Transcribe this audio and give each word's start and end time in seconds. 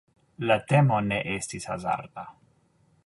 La 0.51 0.55
temo 0.71 1.01
ne 1.09 1.19
estis 1.35 1.69
hazarda. 1.75 2.25